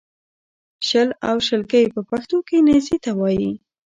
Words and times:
شل 0.87 1.09
او 1.27 1.35
شلګی 1.47 1.85
په 1.93 2.01
پښتو 2.09 2.37
کې 2.47 2.57
نېزې 2.67 2.97
ته 3.03 3.11
وایې 3.19 3.51